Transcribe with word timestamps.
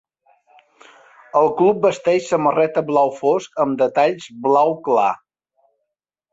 El 1.41 1.49
club 1.59 1.83
vesteix 1.89 2.25
samarreta 2.31 2.85
blau 2.89 3.13
fosc 3.21 3.63
amb 3.67 3.79
detalls 3.85 4.29
blau 4.49 4.77
clar. 4.91 5.09